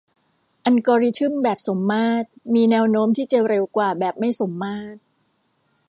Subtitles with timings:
[0.65, 4.99] อัลกอริทึมแบบสมมาตรมีแนวโน้มที่จะเร็วกว่าแบบไม่สมมาตร